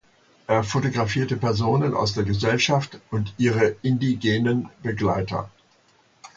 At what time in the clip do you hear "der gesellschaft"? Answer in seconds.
2.15-2.99